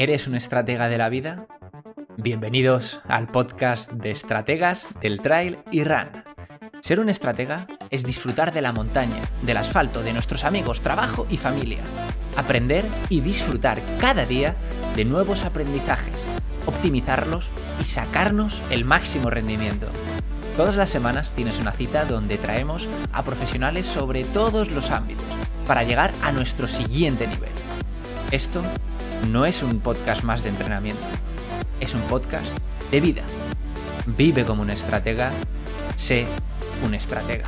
[0.00, 1.46] ¿Eres un estratega de la vida?
[2.16, 6.08] Bienvenidos al podcast de estrategas del trail y run.
[6.80, 11.36] Ser un estratega es disfrutar de la montaña, del asfalto, de nuestros amigos, trabajo y
[11.36, 11.80] familia.
[12.34, 14.56] Aprender y disfrutar cada día
[14.96, 16.24] de nuevos aprendizajes,
[16.64, 19.86] optimizarlos y sacarnos el máximo rendimiento.
[20.56, 25.26] Todas las semanas tienes una cita donde traemos a profesionales sobre todos los ámbitos
[25.66, 27.52] para llegar a nuestro siguiente nivel.
[28.30, 28.62] Esto
[29.28, 31.02] no es un podcast más de entrenamiento,
[31.80, 32.46] es un podcast
[32.90, 33.22] de vida.
[34.06, 35.30] Vive como un estratega,
[35.96, 36.26] sé
[36.84, 37.44] un estratega.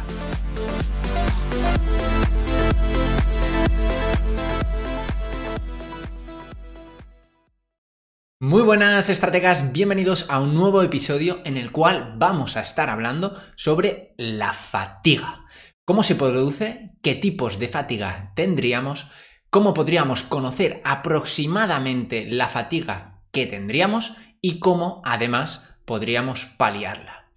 [8.38, 13.40] Muy buenas estrategas, bienvenidos a un nuevo episodio en el cual vamos a estar hablando
[13.56, 15.46] sobre la fatiga.
[15.84, 16.92] ¿Cómo se produce?
[17.02, 19.08] ¿Qué tipos de fatiga tendríamos?
[19.52, 27.30] Cómo podríamos conocer aproximadamente la fatiga que tendríamos y cómo además podríamos paliarla.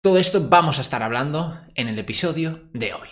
[0.00, 3.08] Todo esto vamos a estar hablando en el episodio de hoy.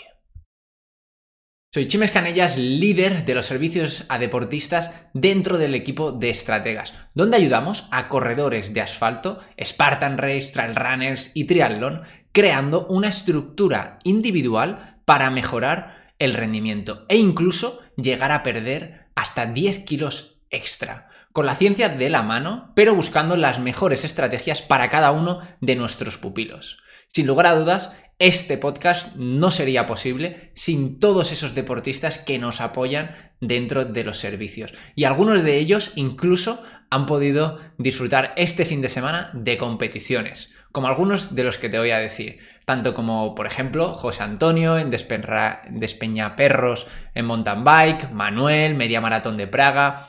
[1.75, 7.36] Soy Chimes Canellas, líder de los servicios a deportistas dentro del equipo de estrategas, donde
[7.36, 15.00] ayudamos a corredores de asfalto, Spartan Race, Trail Runners y Triathlon, creando una estructura individual
[15.05, 21.55] para mejorar el rendimiento e incluso llegar a perder hasta 10 kilos extra, con la
[21.55, 26.79] ciencia de la mano, pero buscando las mejores estrategias para cada uno de nuestros pupilos.
[27.08, 32.61] Sin lugar a dudas, este podcast no sería posible sin todos esos deportistas que nos
[32.61, 34.74] apoyan dentro de los servicios.
[34.96, 40.89] Y algunos de ellos incluso han podido disfrutar este fin de semana de competiciones, como
[40.89, 42.39] algunos de los que te voy a decir.
[42.64, 49.46] Tanto como, por ejemplo, José Antonio en Despeñaperros en mountain bike, Manuel, Media Maratón de
[49.46, 50.08] Praga,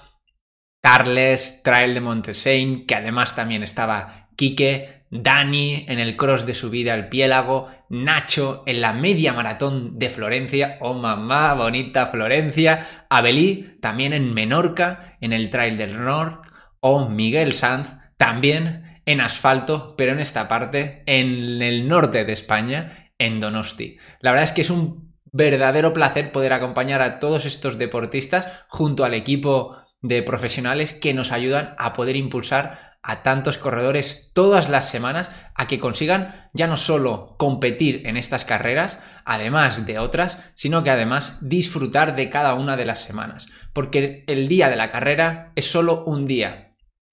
[0.82, 6.94] Carles, Trail de Montesain, que además también estaba Quique, Dani en el cross de subida
[6.94, 14.14] al Piélago, Nacho en la media maratón de Florencia, oh mamá, bonita Florencia, Abelí también
[14.14, 16.48] en Menorca, en el Trail del Norte,
[16.80, 23.12] o Miguel Sanz también en asfalto, pero en esta parte, en el norte de España,
[23.18, 23.98] en Donosti.
[24.22, 29.04] La verdad es que es un verdadero placer poder acompañar a todos estos deportistas junto
[29.04, 34.90] al equipo de profesionales que nos ayudan a poder impulsar a tantos corredores todas las
[34.90, 40.84] semanas a que consigan ya no solo competir en estas carreras, además de otras, sino
[40.84, 43.48] que además disfrutar de cada una de las semanas.
[43.74, 46.69] Porque el día de la carrera es solo un día,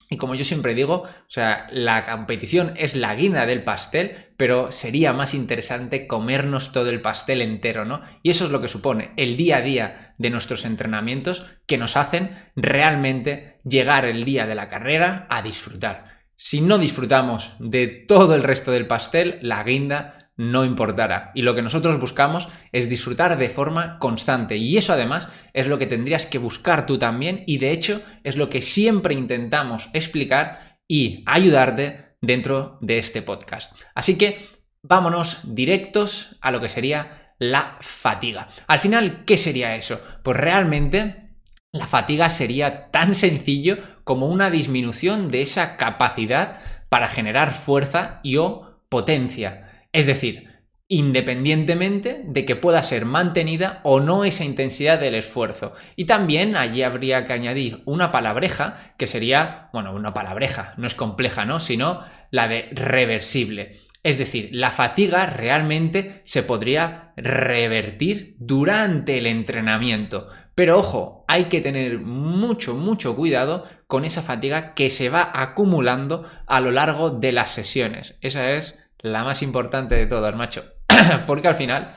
[0.09, 4.71] y como yo siempre digo, o sea, la competición es la guinda del pastel, pero
[4.71, 8.01] sería más interesante comernos todo el pastel entero, ¿no?
[8.23, 11.97] Y eso es lo que supone el día a día de nuestros entrenamientos que nos
[11.97, 16.03] hacen realmente llegar el día de la carrera a disfrutar.
[16.35, 21.31] Si no disfrutamos de todo el resto del pastel, la guinda no importara.
[21.35, 24.55] Y lo que nosotros buscamos es disfrutar de forma constante.
[24.57, 28.37] Y eso además es lo que tendrías que buscar tú también y de hecho es
[28.37, 33.75] lo que siempre intentamos explicar y ayudarte dentro de este podcast.
[33.93, 34.37] Así que
[34.83, 38.47] vámonos directos a lo que sería la fatiga.
[38.67, 40.01] Al final, ¿qué sería eso?
[40.23, 41.27] Pues realmente
[41.71, 46.59] la fatiga sería tan sencillo como una disminución de esa capacidad
[46.89, 49.66] para generar fuerza y o potencia.
[49.97, 50.47] Es decir,
[50.87, 55.73] independientemente de que pueda ser mantenida o no esa intensidad del esfuerzo.
[55.95, 60.93] Y también allí habría que añadir una palabreja que sería, bueno, una palabreja, no es
[60.93, 61.59] compleja, ¿no?
[61.59, 63.79] Sino la de reversible.
[64.03, 70.29] Es decir, la fatiga realmente se podría revertir durante el entrenamiento.
[70.53, 76.29] Pero ojo, hay que tener mucho, mucho cuidado con esa fatiga que se va acumulando
[76.45, 78.19] a lo largo de las sesiones.
[78.21, 78.77] Esa es
[79.11, 80.65] la más importante de todas, macho.
[81.27, 81.93] Porque al final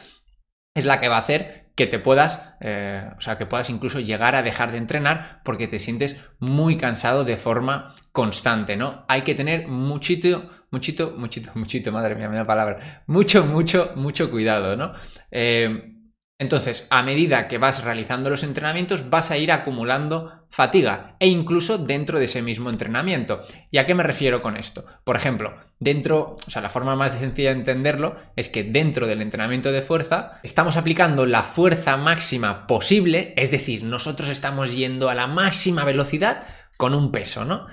[0.75, 4.01] es la que va a hacer que te puedas, eh, o sea, que puedas incluso
[4.01, 9.07] llegar a dejar de entrenar porque te sientes muy cansado de forma constante, ¿no?
[9.09, 14.31] Hay que tener muchito, muchito, muchito, muchito, madre mía, me da palabra, mucho, mucho, mucho
[14.31, 14.93] cuidado, ¿no?
[15.31, 16.00] Eh,
[16.41, 21.77] Entonces, a medida que vas realizando los entrenamientos, vas a ir acumulando fatiga e incluso
[21.77, 23.43] dentro de ese mismo entrenamiento.
[23.71, 24.87] ¿Y a qué me refiero con esto?
[25.05, 29.21] Por ejemplo, dentro, o sea, la forma más sencilla de entenderlo es que dentro del
[29.21, 35.15] entrenamiento de fuerza estamos aplicando la fuerza máxima posible, es decir, nosotros estamos yendo a
[35.15, 36.45] la máxima velocidad
[36.79, 37.67] con un peso, ¿no?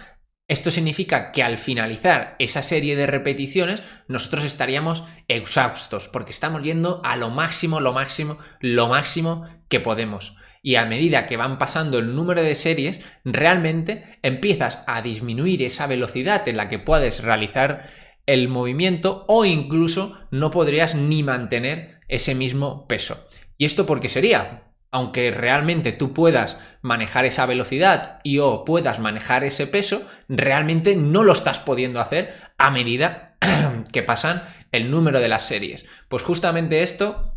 [0.48, 7.02] Esto significa que al finalizar esa serie de repeticiones nosotros estaríamos exhaustos porque estamos yendo
[7.04, 10.38] a lo máximo, lo máximo, lo máximo que podemos.
[10.64, 15.86] Y a medida que van pasando el número de series, realmente empiezas a disminuir esa
[15.86, 17.90] velocidad en la que puedes realizar
[18.26, 23.28] el movimiento o incluso no podrías ni mantener ese mismo peso.
[23.58, 24.67] ¿Y esto por qué sería?
[24.98, 31.24] Aunque realmente tú puedas manejar esa velocidad y o puedas manejar ese peso, realmente no
[31.24, 33.38] lo estás pudiendo hacer a medida
[33.94, 34.42] que pasan
[34.72, 35.86] el número de las series.
[36.08, 37.36] Pues justamente esto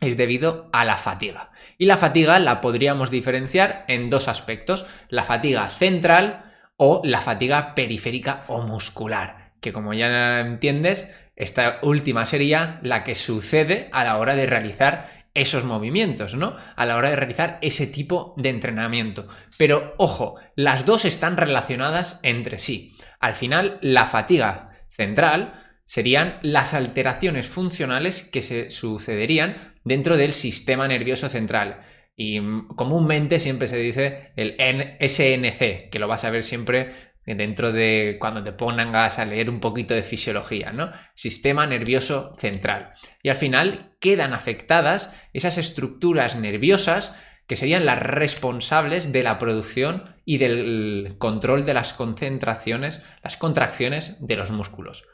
[0.00, 1.50] es debido a la fatiga.
[1.76, 6.46] Y la fatiga la podríamos diferenciar en dos aspectos, la fatiga central
[6.78, 13.14] o la fatiga periférica o muscular, que como ya entiendes, esta última sería la que
[13.14, 16.56] sucede a la hora de realizar esos movimientos, ¿no?
[16.76, 19.26] A la hora de realizar ese tipo de entrenamiento.
[19.58, 22.96] Pero ojo, las dos están relacionadas entre sí.
[23.20, 30.86] Al final, la fatiga central serían las alteraciones funcionales que se sucederían dentro del sistema
[30.88, 31.80] nervioso central.
[32.14, 32.40] Y
[32.76, 34.56] comúnmente siempre se dice el
[35.00, 39.60] SNC, que lo vas a ver siempre dentro de cuando te pongas a leer un
[39.60, 40.90] poquito de fisiología, ¿no?
[41.14, 42.90] Sistema nervioso central.
[43.22, 47.14] Y al final quedan afectadas esas estructuras nerviosas
[47.46, 54.16] que serían las responsables de la producción y del control de las concentraciones, las contracciones
[54.20, 55.06] de los músculos.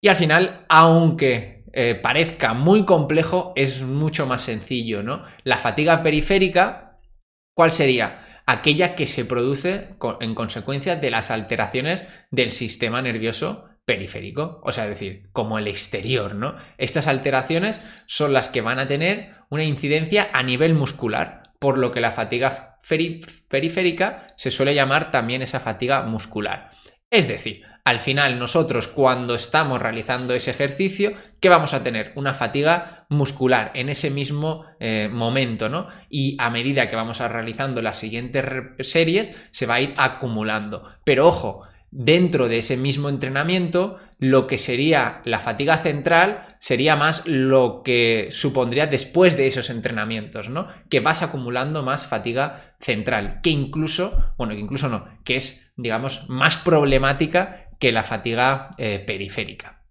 [0.00, 5.24] Y al final, aunque eh, parezca muy complejo, es mucho más sencillo, ¿no?
[5.44, 7.00] La fatiga periférica,
[7.54, 8.24] ¿cuál sería?
[8.48, 9.90] Aquella que se produce
[10.20, 15.68] en consecuencia de las alteraciones del sistema nervioso periférico, o sea, es decir, como el
[15.68, 16.56] exterior, ¿no?
[16.78, 21.90] Estas alteraciones son las que van a tener una incidencia a nivel muscular, por lo
[21.90, 22.78] que la fatiga
[23.48, 26.70] periférica se suele llamar también esa fatiga muscular.
[27.10, 32.12] Es decir, al final nosotros cuando estamos realizando ese ejercicio, ¿qué vamos a tener?
[32.16, 35.88] Una fatiga muscular en ese mismo eh, momento, ¿no?
[36.10, 38.44] Y a medida que vamos a realizando las siguientes
[38.80, 40.86] series, se va a ir acumulando.
[41.04, 47.26] Pero ojo, dentro de ese mismo entrenamiento, lo que sería la fatiga central sería más
[47.26, 50.68] lo que supondría después de esos entrenamientos, ¿no?
[50.90, 56.28] Que vas acumulando más fatiga central, que incluso, bueno, que incluso no, que es, digamos,
[56.28, 59.84] más problemática que la fatiga eh, periférica.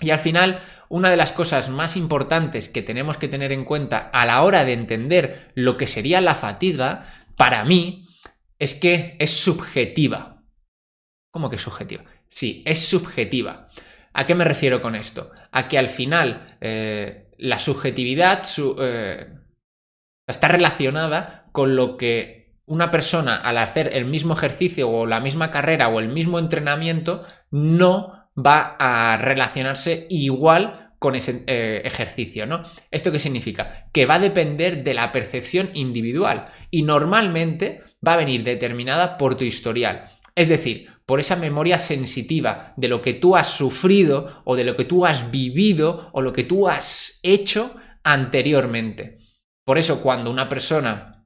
[0.00, 4.10] Y al final, una de las cosas más importantes que tenemos que tener en cuenta
[4.12, 7.06] a la hora de entender lo que sería la fatiga,
[7.36, 8.06] para mí,
[8.58, 10.42] es que es subjetiva.
[11.30, 12.04] ¿Cómo que subjetiva?
[12.28, 13.68] Sí, es subjetiva.
[14.12, 15.30] ¿A qué me refiero con esto?
[15.52, 18.42] A que al final eh, la subjetividad
[18.80, 19.28] eh,
[20.26, 25.50] está relacionada con lo que una persona al hacer el mismo ejercicio o la misma
[25.50, 32.62] carrera o el mismo entrenamiento no va a relacionarse igual con ese eh, ejercicio, ¿no?
[32.90, 33.88] ¿Esto qué significa?
[33.92, 39.36] Que va a depender de la percepción individual y normalmente va a venir determinada por
[39.36, 40.08] tu historial.
[40.34, 44.76] Es decir, por esa memoria sensitiva de lo que tú has sufrido o de lo
[44.76, 49.18] que tú has vivido o lo que tú has hecho anteriormente.
[49.64, 51.17] Por eso cuando una persona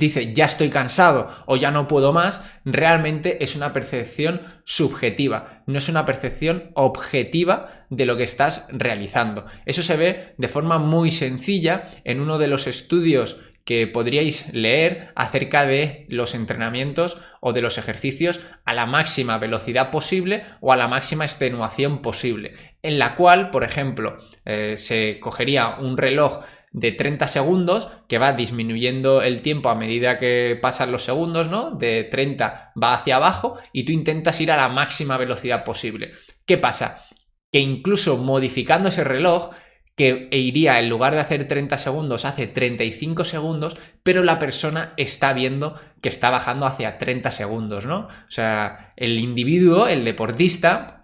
[0.00, 5.78] dice ya estoy cansado o ya no puedo más, realmente es una percepción subjetiva, no
[5.78, 9.44] es una percepción objetiva de lo que estás realizando.
[9.66, 15.12] Eso se ve de forma muy sencilla en uno de los estudios que podríais leer
[15.14, 20.76] acerca de los entrenamientos o de los ejercicios a la máxima velocidad posible o a
[20.76, 26.40] la máxima extenuación posible, en la cual, por ejemplo, eh, se cogería un reloj
[26.72, 31.72] de 30 segundos que va disminuyendo el tiempo a medida que pasan los segundos, ¿no?
[31.72, 36.12] De 30 va hacia abajo y tú intentas ir a la máxima velocidad posible.
[36.46, 37.04] ¿Qué pasa?
[37.50, 39.50] Que incluso modificando ese reloj,
[39.96, 45.32] que iría en lugar de hacer 30 segundos, hace 35 segundos, pero la persona está
[45.34, 48.08] viendo que está bajando hacia 30 segundos, ¿no?
[48.08, 50.99] O sea, el individuo, el deportista,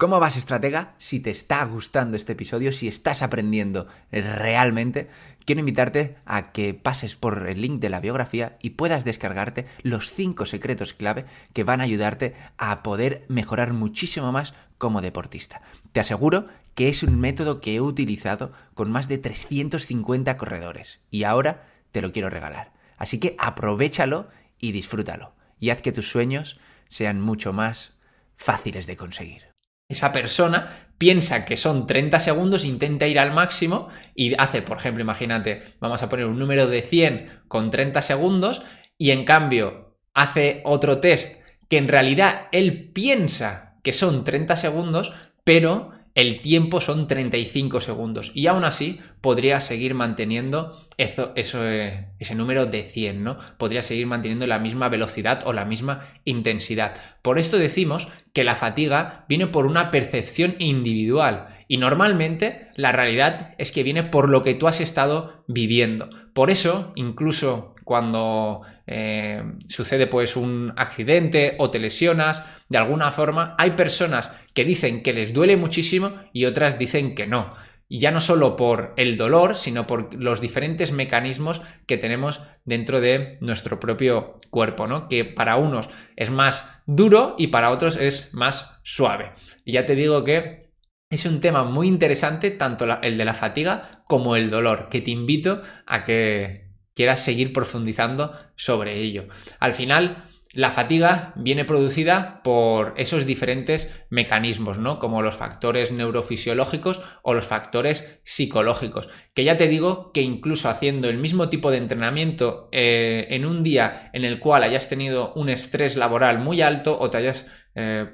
[0.00, 0.94] ¿Cómo vas, estratega?
[0.96, 5.10] Si te está gustando este episodio, si estás aprendiendo realmente,
[5.44, 10.08] quiero invitarte a que pases por el link de la biografía y puedas descargarte los
[10.08, 15.60] 5 secretos clave que van a ayudarte a poder mejorar muchísimo más como deportista.
[15.92, 21.24] Te aseguro que es un método que he utilizado con más de 350 corredores y
[21.24, 22.72] ahora te lo quiero regalar.
[22.96, 27.92] Así que aprovechalo y disfrútalo y haz que tus sueños sean mucho más
[28.38, 29.49] fáciles de conseguir.
[29.90, 35.02] Esa persona piensa que son 30 segundos, intenta ir al máximo y hace, por ejemplo,
[35.02, 38.62] imagínate, vamos a poner un número de 100 con 30 segundos
[38.96, 45.12] y en cambio hace otro test que en realidad él piensa que son 30 segundos,
[45.42, 52.34] pero el tiempo son 35 segundos y aún así podría seguir manteniendo eso, eh, ese
[52.34, 53.38] número de 100, ¿no?
[53.56, 56.94] Podría seguir manteniendo la misma velocidad o la misma intensidad.
[57.22, 63.54] Por esto decimos que la fatiga viene por una percepción individual y normalmente la realidad
[63.56, 66.10] es que viene por lo que tú has estado viviendo.
[66.34, 73.56] Por eso, incluso cuando eh, sucede pues un accidente o te lesionas, de alguna forma
[73.58, 77.52] hay personas que dicen que les duele muchísimo y otras dicen que no.
[77.88, 83.00] Y ya no solo por el dolor, sino por los diferentes mecanismos que tenemos dentro
[83.00, 85.08] de nuestro propio cuerpo, ¿no?
[85.08, 89.32] Que para unos es más duro y para otros es más suave.
[89.64, 90.70] Y ya te digo que
[91.10, 95.10] es un tema muy interesante, tanto el de la fatiga como el dolor, que te
[95.10, 99.26] invito a que quieras seguir profundizando sobre ello.
[99.58, 104.98] Al final, la fatiga viene producida por esos diferentes mecanismos, ¿no?
[104.98, 109.08] Como los factores neurofisiológicos o los factores psicológicos.
[109.32, 113.62] Que ya te digo que incluso haciendo el mismo tipo de entrenamiento eh, en un
[113.62, 118.08] día en el cual hayas tenido un estrés laboral muy alto o te hayas eh,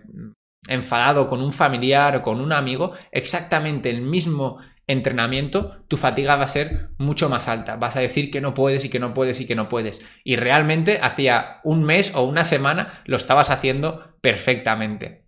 [0.68, 6.44] enfadado con un familiar o con un amigo, exactamente el mismo entrenamiento, tu fatiga va
[6.44, 7.76] a ser mucho más alta.
[7.76, 10.00] Vas a decir que no puedes y que no puedes y que no puedes.
[10.24, 15.26] Y realmente hacía un mes o una semana lo estabas haciendo perfectamente.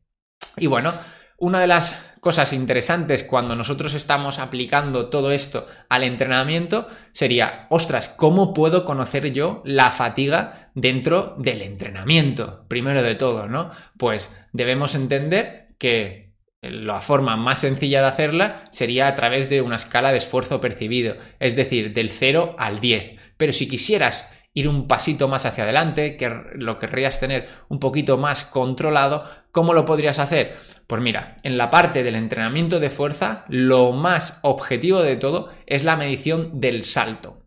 [0.57, 0.93] Y bueno,
[1.39, 8.09] una de las cosas interesantes cuando nosotros estamos aplicando todo esto al entrenamiento sería, ostras,
[8.17, 12.65] ¿cómo puedo conocer yo la fatiga dentro del entrenamiento?
[12.69, 13.71] Primero de todo, ¿no?
[13.97, 16.28] Pues debemos entender que
[16.63, 21.17] la forma más sencilla de hacerla sería a través de una escala de esfuerzo percibido,
[21.39, 23.17] es decir, del 0 al 10.
[23.37, 28.19] Pero si quisieras ir un pasito más hacia adelante, que lo querrías tener un poquito
[28.19, 30.57] más controlado, ¿cómo lo podrías hacer?
[30.89, 35.85] Pues mira, en la parte del entrenamiento de fuerza, lo más objetivo de todo es
[35.85, 37.45] la medición del salto.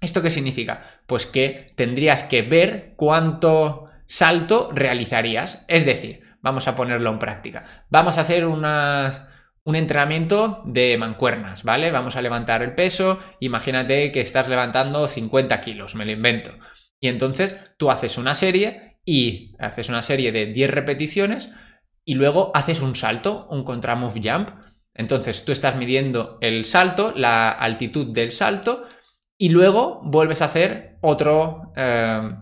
[0.00, 1.02] ¿Esto qué significa?
[1.06, 5.64] Pues que tendrías que ver cuánto salto realizarías.
[5.68, 7.64] Es decir, Vamos a ponerlo en práctica.
[7.88, 11.90] Vamos a hacer un entrenamiento de mancuernas, ¿vale?
[11.90, 13.18] Vamos a levantar el peso.
[13.40, 16.52] Imagínate que estás levantando 50 kilos, me lo invento.
[17.00, 21.52] Y entonces tú haces una serie y haces una serie de 10 repeticiones
[22.04, 24.50] y luego haces un salto, un contra move jump.
[24.94, 28.84] Entonces tú estás midiendo el salto, la altitud del salto
[29.38, 32.34] y luego vuelves a hacer otro, eh,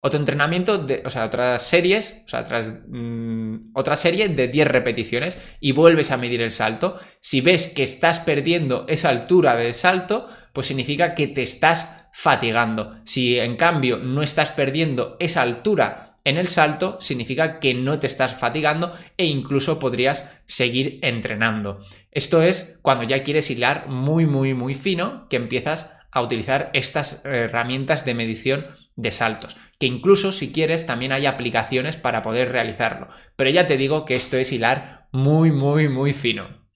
[0.00, 2.46] otro entrenamiento, de, o sea, otras series, o sea,
[2.86, 6.98] mm, otra serie de 10 repeticiones y vuelves a medir el salto.
[7.20, 13.00] Si ves que estás perdiendo esa altura del salto, pues significa que te estás fatigando.
[13.04, 18.06] Si en cambio no estás perdiendo esa altura en el salto, significa que no te
[18.06, 21.80] estás fatigando e incluso podrías seguir entrenando.
[22.12, 27.24] Esto es cuando ya quieres hilar muy, muy, muy fino, que empiezas a utilizar estas
[27.24, 28.66] herramientas de medición
[28.98, 33.08] de saltos que incluso si quieres también hay aplicaciones para poder realizarlo.
[33.36, 36.68] Pero ya te digo que esto es hilar muy, muy, muy fino.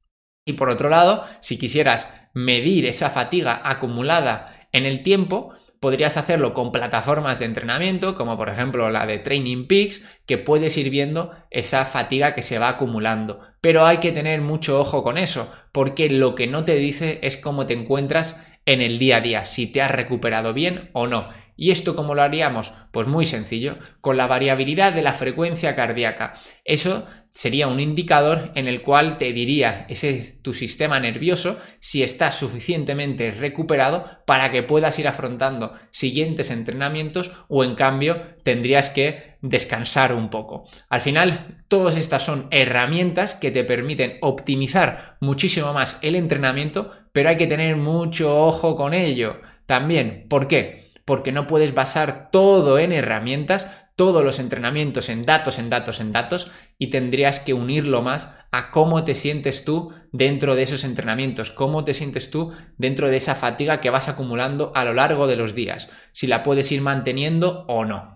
[0.45, 6.55] Y por otro lado, si quisieras medir esa fatiga acumulada en el tiempo, podrías hacerlo
[6.55, 11.33] con plataformas de entrenamiento, como por ejemplo la de Training Peaks, que puedes ir viendo
[11.51, 13.41] esa fatiga que se va acumulando.
[13.61, 17.37] Pero hay que tener mucho ojo con eso, porque lo que no te dice es
[17.37, 21.29] cómo te encuentras en el día a día, si te has recuperado bien o no.
[21.63, 22.73] ¿Y esto cómo lo haríamos?
[22.91, 26.33] Pues muy sencillo, con la variabilidad de la frecuencia cardíaca.
[26.65, 32.33] Eso sería un indicador en el cual te diría ese tu sistema nervioso si está
[32.33, 40.17] suficientemente recuperado para que puedas ir afrontando siguientes entrenamientos o en cambio tendrías que descansar
[40.17, 40.65] un poco.
[40.89, 47.29] Al final, todas estas son herramientas que te permiten optimizar muchísimo más el entrenamiento, pero
[47.29, 49.41] hay que tener mucho ojo con ello.
[49.67, 50.82] También, ¿por qué?
[51.05, 53.67] Porque no puedes basar todo en herramientas,
[53.97, 58.71] todos los entrenamientos en datos, en datos, en datos, y tendrías que unirlo más a
[58.71, 63.35] cómo te sientes tú dentro de esos entrenamientos, cómo te sientes tú dentro de esa
[63.35, 67.65] fatiga que vas acumulando a lo largo de los días, si la puedes ir manteniendo
[67.69, 68.12] o no.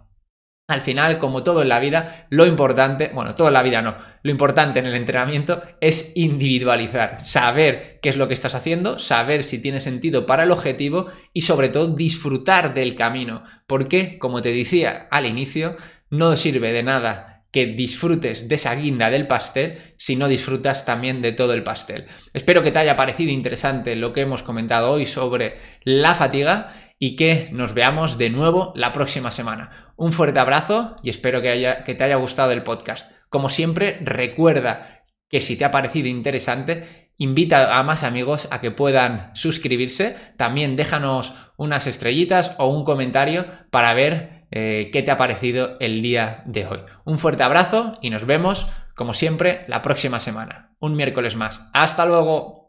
[0.68, 3.96] Al final, como todo en la vida, lo importante, bueno, todo en la vida no,
[4.22, 9.44] lo importante en el entrenamiento es individualizar, saber qué es lo que estás haciendo, saber
[9.44, 14.52] si tiene sentido para el objetivo y sobre todo disfrutar del camino, porque, como te
[14.52, 15.76] decía al inicio,
[16.10, 21.22] no sirve de nada que disfrutes de esa guinda del pastel si no disfrutas también
[21.22, 22.06] de todo el pastel.
[22.34, 27.16] Espero que te haya parecido interesante lo que hemos comentado hoy sobre la fatiga y
[27.16, 29.92] que nos veamos de nuevo la próxima semana.
[29.96, 33.10] Un fuerte abrazo y espero que, te haya gustado el podcast.
[33.28, 38.70] Como siempre, recuerda que si te ha parecido interesante, invita a más amigos a que
[38.70, 40.16] puedan suscribirse.
[40.36, 46.00] También déjanos unas estrellitas o un comentario para ver eh, qué te ha parecido el
[46.00, 46.80] día de hoy.
[47.04, 50.74] Un fuerte abrazo y nos vemos, como siempre, la próxima semana.
[50.78, 51.68] Un miércoles más.
[51.72, 52.65] Hasta luego.